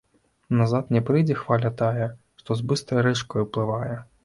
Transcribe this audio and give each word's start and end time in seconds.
Назад 0.61 0.89
ня 0.95 1.01
прыйдзе 1.09 1.35
хваля 1.41 1.71
тая, 1.83 2.09
што 2.41 2.59
з 2.63 2.67
быстрай 2.73 3.07
рэчкай 3.11 3.39
уплывае 3.49 3.97